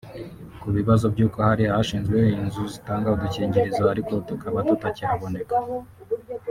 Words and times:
Ku 0.61 0.67
bibazo 0.77 1.05
by’uko 1.13 1.37
hari 1.47 1.63
ahashyizwe 1.71 2.19
inzu 2.39 2.63
zitanga 2.73 3.07
udukingirizo 3.15 3.83
ariko 3.93 4.13
tukaba 4.27 4.59
tutakihaboneka 4.67 5.55